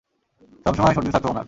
সবসময় 0.65 0.93
সর্দি 0.95 1.11
থাকতো 1.13 1.27
উনার। 1.27 1.39